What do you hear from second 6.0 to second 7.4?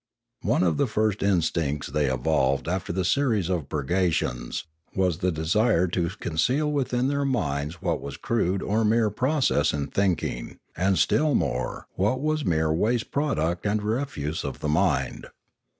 conceal within their